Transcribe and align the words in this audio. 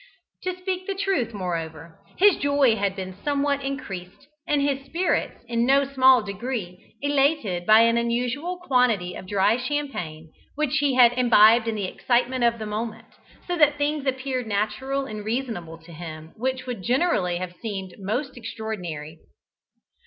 To 0.45 0.57
speak 0.57 0.87
the 0.87 0.95
truth, 0.95 1.31
moreover, 1.31 1.99
his 2.17 2.35
joy 2.37 2.75
had 2.75 2.95
been 2.95 3.13
somewhat 3.23 3.63
increased 3.63 4.25
and 4.47 4.59
his 4.59 4.83
spirits 4.83 5.43
in 5.47 5.63
no 5.63 5.83
small 5.83 6.23
degree 6.23 6.95
elated 7.03 7.67
by 7.67 7.81
an 7.81 7.97
unusual 7.99 8.57
quantity 8.63 9.13
of 9.13 9.27
dry 9.27 9.57
champagne 9.57 10.31
which 10.55 10.79
he 10.79 10.95
had 10.95 11.13
imbibed 11.13 11.67
in 11.67 11.75
the 11.75 11.85
excitement 11.85 12.43
of 12.43 12.57
the 12.57 12.65
moment, 12.65 13.13
so 13.45 13.55
that 13.59 13.77
things 13.77 14.07
appeared 14.07 14.47
natural 14.47 15.05
and 15.05 15.23
reasonable 15.23 15.77
to 15.77 15.91
him 15.93 16.33
which 16.35 16.65
would 16.65 16.81
generally 16.81 17.37
have 17.37 17.53
seemed 17.61 17.93
most 17.99 18.35
extraordinary. 18.35 19.19